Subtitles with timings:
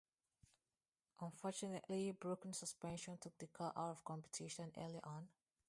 [1.19, 5.27] Unfortunately, broken suspension took the car out of competition early on.